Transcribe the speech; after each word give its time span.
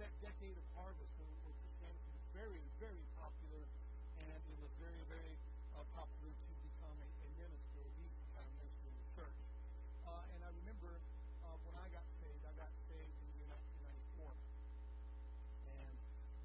that 0.00 0.12
decade 0.24 0.56
of 0.56 0.66
harvest 0.76 1.12
when, 1.20 1.28
when 1.44 1.54
Christianity 1.60 2.12
very, 2.32 2.64
very 2.80 3.04
popular, 3.20 3.62
and 4.16 4.32
it 4.32 4.58
was 4.64 4.72
very, 4.80 5.02
very 5.12 5.34
uh, 5.76 5.84
popular 5.92 6.32
to 6.32 6.52
become 6.64 6.96
a, 7.04 7.08
a 7.08 7.28
minister, 7.36 7.80
a 7.84 7.92
decent 8.00 8.26
kind 8.32 8.46
of 8.48 8.54
minister 8.60 8.86
in 8.88 8.96
the 8.96 9.08
church. 9.12 9.38
Uh, 10.08 10.24
and 10.34 10.40
I 10.40 10.50
remember 10.64 11.00
uh, 11.44 11.56
when 11.64 11.74
I 11.76 11.86
got 11.90 12.06
saved, 12.20 12.42
I 12.46 12.54
got 12.56 12.70
saved 12.86 13.10
in 13.10 13.26
the 13.32 13.42
year 13.42 13.48
1994. 14.20 14.30
And 15.66 15.96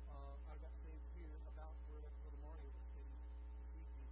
uh, 0.10 0.36
I 0.50 0.56
got 0.58 0.74
saved 0.82 1.06
here 1.14 1.38
about 1.52 1.76
where, 1.92 2.02
where 2.02 2.32
the 2.32 2.42
Mario 2.42 2.68
was 2.72 2.86
sitting 2.96 3.20
this 3.60 3.70
evening, 3.76 4.10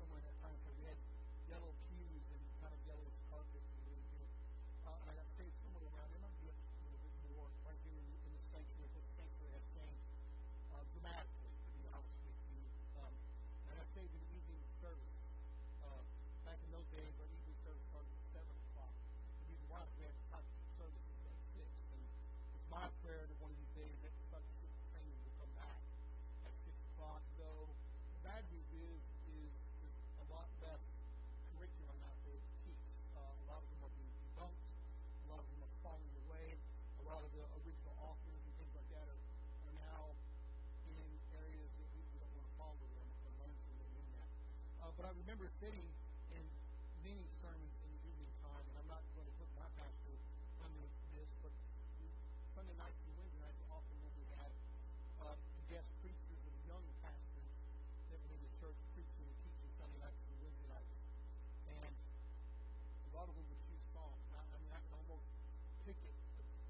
somewhere 0.00 0.18
in 0.18 0.26
that 0.26 0.38
time 0.40 0.56
frame. 0.66 0.78
We 0.82 0.86
had 0.90 1.00
yellow 1.46 1.72
pews 1.86 2.24
and 2.32 2.42
kind 2.64 2.72
of 2.74 2.80
yellowish 2.88 3.18
carpet 3.30 3.60
and 3.60 3.80
really 3.86 4.06
good. 4.16 4.30
Uh, 4.88 4.96
and 5.04 5.06
I 5.12 5.14
got 5.20 5.28
saved 5.36 5.54
somewhere 5.62 5.86
around 5.92 6.10
there, 6.10 6.24
maybe 6.24 6.48
a 6.50 6.86
little 6.88 7.02
bit 7.04 7.14
more, 7.30 7.48
right 7.68 7.80
here 7.84 7.96
in, 8.00 8.08
in 8.26 8.32
the 8.32 8.42
sanctuary. 8.50 8.90
The 8.96 9.14
sanctuary 9.14 9.54
has 9.54 9.66
changed 9.76 10.06
uh, 10.72 10.82
dramatically, 10.96 11.52
to 11.52 11.76
be 11.76 11.86
honest 11.92 12.18
with 12.24 12.40
you. 12.50 12.62
Um, 12.98 13.12
and 13.12 13.68
I 13.68 13.74
got 13.78 13.88
saved 13.92 14.10
in 14.10 14.22
the 14.26 14.32
evening 14.34 14.62
service. 14.80 15.16
Uh, 15.84 16.02
back 16.48 16.58
in 16.64 16.70
those 16.72 16.88
days, 16.90 17.12
our 17.20 17.28
evening 17.28 17.58
service 17.62 17.86
started 17.92 18.10
at 18.16 18.24
7 18.32 18.48
o'clock. 18.48 18.94
The 19.38 19.46
reason 19.52 19.66
why 19.68 19.84
is 19.84 19.92
we 20.00 20.02
had 20.08 20.16
to 20.16 20.22
services 20.82 21.18
at 21.28 21.38
6. 21.54 21.94
And 21.94 22.02
it's 22.58 22.68
my 22.72 22.86
prayer 23.06 23.22
that 23.22 23.38
one 23.38 23.54
of 23.54 23.58
these 23.60 23.74
days 23.78 23.94
that 24.02 24.14
such 24.32 24.46
training 24.90 25.18
will 25.22 25.36
come 25.38 25.52
back 25.54 25.78
at 26.42 26.52
6 26.66 26.74
o'clock. 26.94 27.22
Though 27.38 27.70
the 27.70 28.20
bad 28.26 28.42
news 28.50 28.66
is, 28.74 29.02
is, 29.30 29.52
is 29.86 29.94
a 30.18 30.26
lot 30.32 30.48
less 30.64 30.82
curriculum 31.54 31.98
out 32.02 32.18
there 32.26 32.40
to 32.40 32.52
teach. 32.66 32.82
Uh, 33.14 33.22
a 33.22 33.44
lot 33.46 33.60
of 33.62 33.68
them 33.70 33.80
are 33.86 33.94
being 33.94 34.14
debunked. 34.26 34.66
A 35.22 35.26
lot 35.30 35.40
of 35.44 35.48
them 35.54 35.60
are 35.62 35.74
falling 35.86 36.14
away. 36.26 36.58
A 36.98 37.04
lot 37.06 37.22
of 37.22 37.30
the 37.30 37.42
original 37.62 37.94
authors 38.02 38.42
and 38.42 38.52
things 38.58 38.74
like 38.74 38.90
that 38.90 39.06
are, 39.06 39.22
are 39.70 39.76
now 39.78 40.02
in 40.90 41.06
areas 41.38 41.70
that 41.78 41.88
we 41.94 42.02
don't 42.18 42.32
want 42.34 42.46
to 42.46 42.54
follow 42.58 42.86
them 42.90 43.08
or 43.22 43.30
learn 43.38 43.54
from 43.54 43.74
them 43.78 43.92
in 43.94 44.06
that. 44.18 44.30
Uh, 44.82 44.90
but 44.98 45.04
I 45.06 45.12
remember 45.42 45.58
sitting 45.58 45.90
in 46.38 46.44
many 47.02 47.26
sermons 47.42 47.74
in 47.82 47.90
the 47.98 48.14
evening 48.14 48.30
time, 48.46 48.62
and 48.62 48.78
I'm 48.78 48.86
not 48.86 49.02
going 49.18 49.26
to 49.26 49.34
put 49.42 49.50
my 49.58 49.66
pastor 49.74 50.14
under 50.62 50.86
this, 51.18 51.26
but 51.42 51.50
Sunday 52.54 52.78
nights 52.78 52.94
and 53.02 53.10
Wednesday 53.18 53.42
nights 53.42 53.58
often 53.66 53.90
when 54.06 54.14
we 54.22 54.26
had 54.38 54.54
uh, 55.18 55.34
guest 55.66 55.90
preachers 55.98 56.38
and 56.46 56.54
young 56.62 56.86
pastors 57.02 57.50
that 58.14 58.22
were 58.22 58.38
in 58.38 58.42
the 58.46 58.54
church 58.62 58.78
preaching 58.94 59.26
and 59.26 59.34
teaching 59.42 59.66
Sunday 59.82 59.98
nights 59.98 60.22
and 60.30 60.36
Wednesday 60.46 60.68
nights. 60.70 60.94
And 61.74 61.90
a 61.90 63.10
lot 63.10 63.26
of 63.26 63.34
them 63.34 63.42
would 63.42 63.62
choose 63.66 63.82
songs. 63.90 64.22
And 64.30 64.38
I, 64.38 64.46
I 64.46 64.56
mean, 64.62 64.70
I 64.70 64.78
can 64.78 64.94
almost 64.94 65.26
pick 65.82 65.98
it 66.06 66.18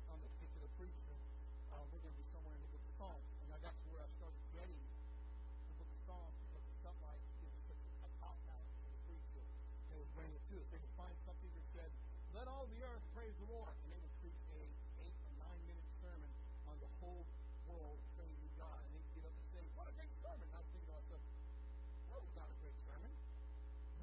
on 0.08 0.16
the 0.24 0.32
particular 0.40 0.72
preacher. 0.80 1.20
Uh, 1.76 1.84
going 1.92 2.08
to 2.08 2.16
be 2.16 2.24
somewhere 2.32 2.56
in 2.56 2.62
the 2.64 2.72
book 2.72 2.84
of 2.88 2.94
Psalms. 2.96 3.28
And 3.44 3.52
I 3.52 3.60
got 3.60 3.76
to 3.76 3.84
where 3.92 4.00
I 4.00 4.08
started 4.16 4.40
getting 4.56 4.80
the 4.80 5.76
book 5.76 5.92
of 5.92 6.00
Psalms 6.08 6.40
because 6.48 6.64
it 6.64 6.76
felt 6.80 6.96
like 7.04 7.20
it 7.20 7.52
was 7.52 7.64
such 7.68 7.84
a 7.84 8.10
cop 8.22 8.38
out 8.48 8.66
for 8.80 8.88
the 8.92 9.00
preacher. 9.08 9.44
They 10.22 10.30
would 10.30 10.46
bring 10.46 10.62
it. 10.62 10.70
They 10.70 10.78
would 10.78 10.94
find 10.94 11.16
something 11.26 11.50
that 11.50 11.66
said, 11.74 11.90
let 12.30 12.46
all 12.46 12.70
the 12.70 12.78
earth 12.86 13.02
praise 13.10 13.34
the 13.42 13.48
Lord. 13.50 13.74
And 13.74 13.88
they 13.90 13.98
would 13.98 14.16
preach 14.22 14.38
a 14.54 14.62
eight 15.02 15.18
or 15.26 15.34
nine 15.42 15.60
minute 15.66 15.88
sermon 15.98 16.30
on 16.70 16.78
the 16.78 16.90
whole 17.02 17.26
world 17.66 17.98
praising 18.14 18.54
God. 18.54 18.78
And 18.86 18.90
they'd 18.94 19.10
get 19.18 19.26
up 19.26 19.34
and 19.34 19.46
say, 19.50 19.62
what 19.74 19.90
a 19.90 19.94
great 19.98 20.14
sermon. 20.22 20.46
I 20.54 20.62
was 20.62 20.68
thinking 20.70 20.86
to 20.86 20.94
myself, 20.94 21.22
that 22.06 22.22
was 22.22 22.32
not 22.38 22.46
a 22.46 22.56
great 22.62 22.78
sermon. 22.86 23.12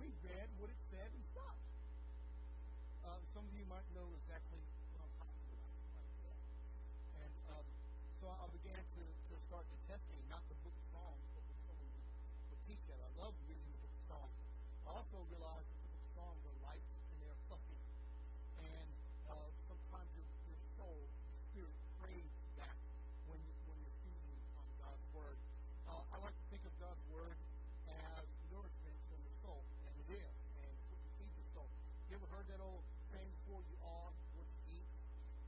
We 0.04 0.12
read 0.28 0.48
what 0.60 0.68
it 0.68 0.80
said 0.92 1.08
and 1.08 1.24
stopped. 1.32 1.64
Uh, 3.08 3.20
some 3.32 3.48
of 3.48 3.54
you 3.56 3.64
might 3.72 3.88
know 3.96 4.12
exactly 4.20 4.60
what 4.92 5.08
I'm 5.08 5.16
talking 5.24 5.40
about. 5.56 5.72
And 7.24 7.34
um, 7.56 7.68
so 8.20 8.28
I 8.28 8.46
began 8.60 8.84
to, 8.84 9.04
to 9.08 9.34
start 9.48 9.64
detesting 9.72 10.20
not 10.28 10.44
the 10.52 10.60
book 10.68 10.76
of 10.76 10.86
Psalms, 10.92 11.24
but 11.32 11.48
what 11.48 11.58
someone 11.64 11.90
would. 11.96 12.12
I 12.70 13.12
love 13.18 13.34
reading 13.48 13.66
the 13.72 13.82
book 13.82 13.96
of 13.96 14.04
Psalms. 14.12 14.38
I 14.84 14.90
also 14.94 15.20
realized 15.32 15.64
that 15.64 15.80
the 15.80 15.90
book 15.90 16.04
of 16.04 16.12
Psalms 16.14 16.42
are 16.44 16.58
light 16.66 16.86
and 16.86 17.18
they're 17.24 17.42
fluffy. 17.50 17.80
And 18.62 18.90
uh, 19.30 19.50
sometimes 19.70 20.10
your, 20.18 20.30
your 20.50 20.62
soul, 20.78 21.00
your 21.02 21.34
spirit 21.50 21.78
craves 22.02 22.34
that 22.62 22.78
when, 23.30 23.40
you, 23.42 23.54
when 23.70 23.78
you're 23.82 24.00
feeding 24.06 24.38
on 24.58 24.70
God's 24.82 25.06
Word. 25.14 25.38
Uh, 25.90 26.02
I 26.14 26.18
like 26.22 26.34
to 26.34 26.46
think 26.54 26.64
of 26.66 26.74
God's 26.82 27.02
Word 27.10 27.38
as 27.90 28.26
nourishment 28.54 28.98
for 29.10 29.18
the 29.18 29.34
soul, 29.42 29.62
and 29.90 29.94
it 30.06 30.10
is. 30.22 30.36
And 30.62 30.70
it's 30.70 30.86
what 30.90 31.00
you 31.02 31.12
feed 31.18 31.34
the 31.38 31.46
soul. 31.58 31.70
You 32.10 32.22
ever 32.22 32.30
heard 32.34 32.48
that 32.54 32.62
old 32.62 32.86
saying 33.10 33.30
before, 33.46 33.62
you 33.70 33.78
are 33.86 34.12
what 34.38 34.46
you 34.46 34.82
eat? 34.82 34.90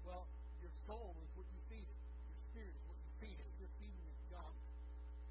Well, 0.05 0.25
your 0.61 0.73
soul 0.89 1.13
is 1.21 1.29
what 1.37 1.45
you 1.53 1.59
feed 1.69 1.85
it. 1.85 1.99
Your 2.29 2.39
spirit 2.53 2.73
is 2.73 2.83
what 2.85 2.97
you 3.01 3.11
feed 3.21 3.37
it. 3.37 3.45
If 3.49 3.55
you're 3.65 3.75
feeding 3.81 4.05
it 4.05 4.17
junk, 4.29 4.55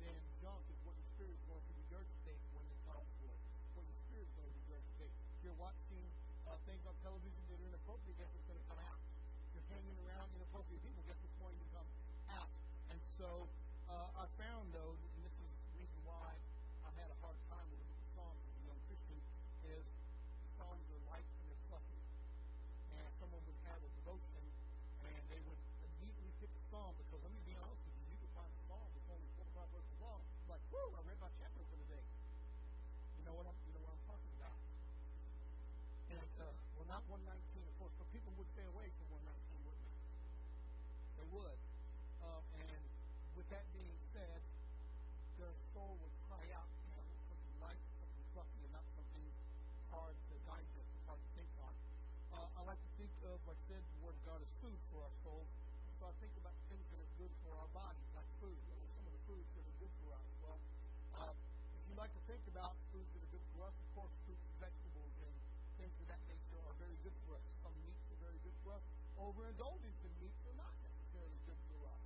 then 0.03 0.19
junk 0.43 0.63
is 0.71 0.79
what 0.83 0.95
your 0.99 1.09
spirit 1.15 1.35
is 1.39 1.45
going 1.47 1.65
to 1.65 1.75
regurgitate 1.87 2.43
when 2.57 2.65
it 2.67 2.79
comes 2.89 3.09
to 3.21 3.25
it. 3.31 3.41
What 3.77 3.85
your 3.87 3.99
spirit 4.09 4.27
is 4.27 4.35
going 4.37 4.51
to 4.51 4.59
regurgitate. 4.67 5.13
If 5.13 5.30
you're 5.45 5.61
watching 5.61 6.05
uh, 6.47 6.57
things 6.69 6.83
on 6.85 6.95
television 7.01 7.41
that 7.49 7.57
are 7.57 7.69
inappropriate, 7.71 8.17
guess 8.21 8.31
what's 8.33 8.49
going 8.49 8.61
to 8.61 8.69
come 8.69 8.81
out? 8.85 9.01
You're 9.57 9.69
hanging 9.73 9.97
around 10.05 10.29
inappropriate 10.37 10.83
people, 10.85 11.01
guess 11.09 11.19
what's 11.21 11.39
going 11.41 11.57
to 11.57 11.69
come 11.75 11.89
out? 12.33 12.51
And 12.93 13.01
so 13.19 13.49
uh, 13.91 14.23
I 14.23 14.27
found, 14.39 14.71
though, 14.71 14.95
and 14.95 15.21
this 15.27 15.35
is 15.35 15.51
the 15.51 15.83
reason 15.83 15.99
why 16.07 16.31
I've 16.87 16.95
had 16.95 17.11
a 17.11 17.19
hard 17.25 17.35
time 17.51 17.67
with 17.75 17.83
the 17.83 17.97
Psalms 18.15 18.39
as 18.47 18.55
a 18.55 18.65
young 18.71 18.81
Christian, 18.87 19.19
is 19.67 19.85
Psalms 20.55 20.87
are 20.95 21.03
light 21.11 21.27
and 21.27 21.43
they're 21.49 21.65
fluffy. 21.67 22.01
And 22.95 23.09
someone 23.19 23.43
would 23.49 23.61
have 23.67 23.81
a 23.83 23.91
devotion 23.99 24.45
and 25.09 25.23
they 25.33 25.41
would 25.43 25.61
immediately 25.83 26.33
pick 26.39 26.53
a 26.53 26.63
psalm 26.69 26.93
because 27.01 27.21
let 27.25 27.33
me 27.33 27.43
be 27.49 27.57
honest 27.57 27.81
with 27.83 27.97
you, 27.97 28.05
you 28.13 28.19
could 28.21 28.35
find 28.37 28.51
a 28.51 28.61
psalm 28.69 28.87
that's 28.93 29.09
only 29.11 29.31
four 29.35 29.47
or 29.49 29.55
five 29.57 29.69
verses 29.73 29.97
long. 29.99 30.21
Like, 30.47 30.63
whoo, 30.71 30.91
I 30.95 31.01
read 31.09 31.19
my 31.19 31.33
chapter 31.41 31.63
for 31.67 31.77
the 31.81 31.89
day. 31.89 32.05
You 33.19 33.23
know 33.27 33.35
what 33.35 33.47
I'm 33.49 33.59
you 33.67 33.73
know 33.75 33.83
what 33.87 33.95
I'm 33.95 34.07
talking 34.07 34.33
about. 34.39 34.59
And 36.11 36.33
uh, 36.43 36.53
well 36.79 36.89
not 37.01 37.17
one 37.17 37.25
nineteen 37.25 37.65
of 37.65 37.75
course, 37.81 37.97
but 37.97 38.05
people 38.13 38.29
would 38.37 38.45
stay 38.53 38.67
away 38.77 38.93
from 39.01 39.17
one 39.17 39.25
nineteen, 39.25 39.61
wouldn't 39.65 39.89
they? 39.89 41.25
They 41.25 41.29
would. 41.33 41.61
Um, 42.21 42.45
and 42.61 42.83
with 43.33 43.49
that 43.49 43.65
being 43.73 43.97
said, 44.13 44.41
their 45.41 45.57
soul 45.73 45.97
would 45.97 46.13
cry 46.29 46.45
out, 46.53 46.69
you 46.69 46.93
know, 46.93 47.09
something 47.33 47.57
light, 47.65 47.81
something 48.05 48.27
fluffy, 48.37 48.61
and 48.69 48.73
not 48.77 48.85
something 48.93 49.25
hard 49.89 50.13
to 50.13 50.35
digest, 50.45 50.93
hard 51.09 51.17
to 51.25 51.31
think 51.41 51.49
on. 51.65 51.73
Uh, 52.37 52.61
I 52.61 52.69
like 52.69 52.81
to 52.85 52.93
think 53.01 53.15
of, 53.25 53.41
like 53.49 53.57
I 53.57 53.67
said, 53.73 53.81
the 53.81 54.01
Word 54.05 54.17
of 54.21 54.25
God 54.29 54.39
as 54.45 54.53
food 54.61 54.77
for 54.93 55.01
our 55.01 55.15
soul. 55.25 55.49
So 55.97 56.03
I 56.05 56.13
think 56.21 56.37
about 56.37 56.53
things 56.69 56.85
that 56.85 57.01
are 57.01 57.13
good 57.17 57.33
for 57.49 57.57
our 57.57 57.71
bodies, 57.73 58.09
like 58.13 58.29
food. 58.45 58.61
What 58.69 58.77
are 58.77 58.93
some 58.93 59.09
of 59.09 59.13
the 59.17 59.25
foods 59.25 59.49
that 59.57 59.65
are 59.65 59.79
good 59.81 59.95
for 60.05 60.09
us? 60.13 60.27
Well, 60.45 60.61
uh, 61.17 61.33
if 61.33 61.83
you 61.89 61.97
like 61.97 62.13
to 62.13 62.23
think 62.29 62.45
about 62.53 62.77
foods 62.93 63.09
that 63.17 63.25
are 63.25 63.33
good 63.33 63.47
for 63.57 63.61
us, 63.65 63.73
of 63.73 63.89
course, 63.97 64.13
fruits 64.29 64.45
and 64.45 64.57
vegetables 64.61 65.15
and 65.25 65.33
things 65.81 65.97
of 65.97 66.07
that 66.13 66.21
nature 66.29 66.61
are 66.69 66.77
very 66.77 66.97
good 67.01 67.17
for 67.25 67.41
us. 67.41 67.45
Some 67.65 67.73
meats 67.81 68.05
are 68.13 68.21
very 68.21 68.41
good 68.45 68.57
for 68.61 68.77
us. 68.77 68.85
Overindulgence 69.17 70.01
in 70.05 70.13
meats 70.21 70.41
are 70.45 70.57
not 70.61 70.73
necessarily 70.85 71.41
good 71.49 71.61
for 71.73 71.81
us. 71.89 72.05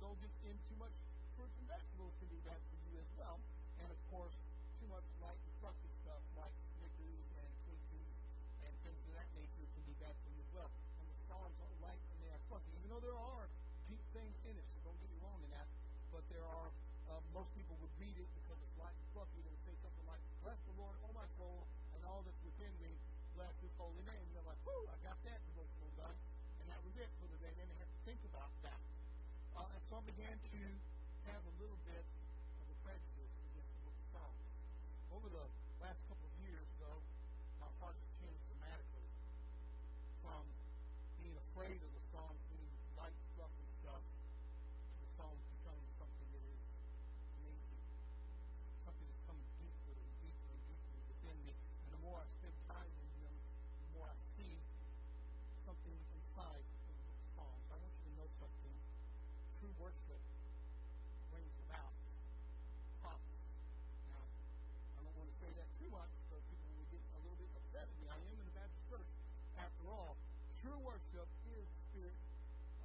Uh, 0.00 0.08
overindulgence 0.08 0.40
in 0.48 0.56
too 0.64 0.78
much 0.80 0.96
fruits 1.36 1.52
and 1.60 1.68
vegetables 1.68 2.12
can 2.16 2.28
be 2.32 2.40
bad 2.48 2.56
for 2.72 2.78
you 2.88 2.96
as 2.96 3.10
well. 3.20 3.36
And 3.84 3.88
of 3.92 4.00
course, 4.08 4.32
too 4.80 4.88
much 4.88 5.04
light 5.20 5.36
and 5.36 5.54
fluffy 5.60 5.92
stuff 6.00 6.24
like 6.40 6.56
Snickers 6.72 7.28
and 7.36 7.50
Twinkies 7.68 8.16
and 8.64 8.72
things 8.80 8.96
of 8.96 9.12
that 9.20 9.28
nature 9.36 9.68
can 9.76 9.84
be 9.84 9.92
bad 10.00 10.16
for 10.24 10.32
you 10.32 10.40
as 10.40 10.50
well. 10.56 10.70
And 10.72 11.04
the 11.04 11.16
Psalms 11.28 11.52
are 11.60 11.72
light 11.84 12.00
and 12.00 12.18
they 12.24 12.32
are 12.32 12.40
fluffy, 12.48 12.72
even 12.80 12.88
though 12.88 13.04
there 13.04 13.20
are 13.20 13.44
deep 13.92 14.00
things 14.16 14.32
in 14.48 14.56
it. 14.56 14.64
So 14.72 14.88
don't 14.88 14.96
get 15.04 15.10
me 15.12 15.20
wrong 15.20 15.40
in 15.44 15.52
that. 15.52 15.68
But 16.08 16.24
there 16.32 16.48
are, 16.48 16.68
uh, 17.12 17.20
most 17.36 17.52
people 17.52 17.76
would 17.84 17.92
read 18.00 18.16
it 18.16 18.28
because 18.40 18.56
it's 18.56 18.76
light 18.80 18.96
and 18.96 19.08
fluffy. 19.12 19.36
They 19.44 19.52
would 19.52 19.64
say 19.68 19.76
something 19.84 20.06
like, 20.08 20.24
Bless 20.40 20.56
the 20.64 20.80
Lord, 20.80 20.96
oh 21.04 21.12
my 21.12 21.28
soul, 21.36 21.68
and 21.92 22.00
all 22.08 22.24
that's 22.24 22.40
within 22.40 22.72
me, 22.80 22.96
bless 23.36 23.52
his 23.60 23.72
holy 23.76 24.00
name. 24.08 24.24
And 24.24 24.32
you're 24.32 24.48
like, 24.48 24.60
whoo, 24.64 24.80
I 24.88 24.96
got 25.04 25.20
that 25.28 25.44
devotional 25.44 25.92
done. 26.00 26.16
And 26.64 26.72
that 26.72 26.80
was 26.88 26.96
it 26.96 27.12
for 27.20 27.28
the 27.28 27.36
day. 27.44 27.52
Then 27.52 27.68
they 27.68 27.76
had 27.76 27.92
to 27.92 28.00
think 28.08 28.20
about 28.24 28.48
that. 28.64 28.80
So 29.90 29.98
I 29.98 30.06
began 30.06 30.38
to 30.38 30.62
have 31.26 31.42
a 31.42 31.54
little 31.58 31.74
bit 31.82 32.06
of 32.62 32.66
a 32.70 32.76
prejudice 32.86 33.34
against 33.42 33.74
the 33.74 33.90
book 33.90 33.96
of 33.98 34.06
Psalms. 34.14 34.46
Over 35.10 35.26
the 35.34 35.59
worship 71.10 71.26
is 71.50 71.66
the 71.66 71.82
spirit 71.90 72.14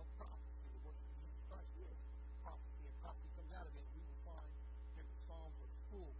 of 0.01 0.05
prophecy. 0.17 0.65
The 0.73 0.81
worship 0.81 1.05
Jesus 1.21 1.37
Christ 1.45 1.69
is 1.77 1.93
prophecy. 2.41 2.81
And 2.89 2.95
prophecy 3.05 3.29
comes 3.37 3.53
out 3.53 3.69
of 3.69 3.73
it. 3.77 3.85
We 3.93 4.01
will 4.01 4.21
find 4.25 4.49
different 4.97 5.21
psalms 5.29 5.53
are 5.61 5.73
full 5.93 6.13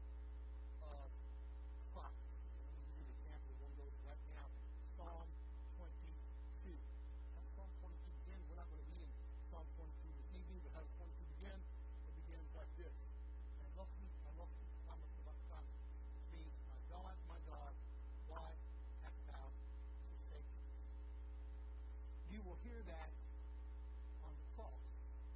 will 22.55 22.71
hear 22.71 22.79
that 22.87 23.11
on 24.23 24.31
the 24.31 24.47
cross 24.55 24.87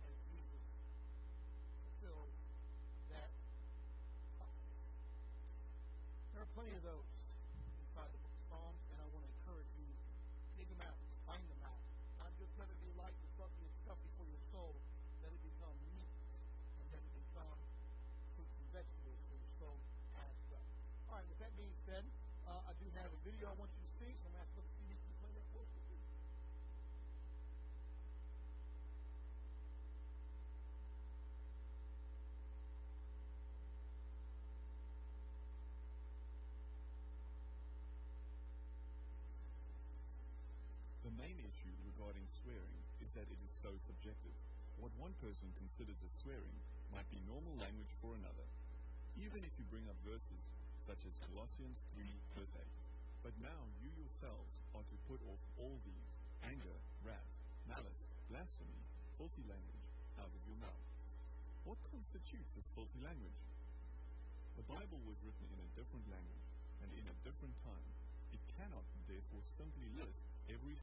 as 0.08 0.16
Jesus 0.32 0.64
fulfilled 1.84 2.32
that 3.12 3.28
promise. 4.40 4.88
There 6.32 6.48
are 6.48 6.52
plenty 6.56 6.72
of 6.80 6.84
those 6.88 7.08
inside 7.84 8.08
the 8.16 8.24
book 8.24 8.32
of 8.32 8.44
Psalms, 8.48 8.84
and 8.96 9.04
I 9.04 9.08
want 9.12 9.28
to 9.28 9.32
encourage 9.36 9.68
you 9.76 9.90
dig 10.56 10.72
them 10.72 10.80
out, 10.88 10.96
find 11.28 11.44
them 11.44 11.60
out. 11.68 11.84
Not 12.24 12.32
just 12.40 12.56
let 12.56 12.72
it 12.72 12.80
be 12.80 12.88
light 12.96 13.12
and 13.12 13.30
fluffy 13.36 13.68
and 13.68 13.76
stuffy 13.84 14.12
for 14.16 14.24
your 14.24 14.44
soul, 14.56 14.72
let 15.20 15.36
it 15.36 15.44
become 15.44 15.76
meat, 15.92 16.08
and 16.80 16.88
let 16.96 17.04
it 17.04 17.14
become 17.20 17.60
fruits 18.40 18.56
and 18.64 18.70
vegetables 18.72 19.20
for 19.28 19.36
your 19.36 19.54
soul 19.60 19.76
as 20.24 20.40
well. 20.48 20.68
All 21.12 21.20
right, 21.20 21.28
with 21.28 21.40
that 21.44 21.52
being 21.60 21.76
said, 21.84 22.08
uh, 22.48 22.64
I 22.64 22.72
do 22.80 22.88
have 22.96 23.12
a 23.12 23.20
video 23.28 23.52
I 23.52 23.56
want 23.60 23.76
you 23.76 23.84
to 23.84 23.92
see, 24.00 24.16
so 24.16 24.24
I'm 24.24 24.32
going 24.32 24.40
to 24.40 24.48
ask 24.48 24.56
Brother 24.56 24.72
Stevie 24.72 24.96
to 24.96 25.16
play 25.20 25.36
that 25.36 25.48
for 25.52 25.68
us. 25.68 25.68
please. 25.84 26.00
The 41.10 41.19
main 41.30 41.46
issue 41.46 41.76
regarding 41.86 42.26
swearing 42.42 42.78
is 43.06 43.10
that 43.14 43.30
it 43.30 43.38
is 43.46 43.54
so 43.62 43.70
subjective. 43.86 44.34
What 44.82 44.90
one 44.98 45.14
person 45.22 45.46
considers 45.62 46.02
as 46.02 46.14
swearing 46.26 46.58
might 46.90 47.06
be 47.14 47.22
normal 47.30 47.54
language 47.62 47.94
for 48.02 48.18
another, 48.18 48.48
even 49.14 49.46
if 49.46 49.54
you 49.62 49.66
bring 49.70 49.86
up 49.94 50.00
verses 50.02 50.42
such 50.90 50.98
as 51.06 51.14
Colossians 51.30 51.78
3, 51.94 52.02
verse 52.34 52.50
8. 52.58 52.66
But 53.22 53.38
now 53.46 53.62
you 53.78 53.94
yourselves 53.94 54.50
are 54.74 54.82
to 54.82 54.98
put 55.06 55.22
off 55.30 55.38
all 55.62 55.78
these 55.86 56.08
anger, 56.50 56.78
wrath, 57.06 57.30
malice, 57.70 58.02
blasphemy, 58.34 58.82
filthy 59.22 59.46
language 59.46 59.86
out 60.18 60.34
of 60.34 60.42
your 60.50 60.58
mouth. 60.66 60.86
What 61.70 61.78
constitutes 61.94 62.50
this 62.58 62.66
filthy 62.74 63.06
language? 63.06 63.38
The 64.58 64.66
Bible 64.66 64.98
was 65.06 65.22
written 65.22 65.46
in 65.54 65.62
a 65.62 65.74
different 65.78 66.10
language 66.10 66.48
and 66.82 66.90
in 66.98 67.06
a 67.06 67.20
different 67.22 67.54
time. 67.62 67.90
It 68.34 68.42
cannot, 68.58 68.86
therefore, 69.06 69.46
simply 69.54 69.86
list 69.94 70.26
every 70.50 70.74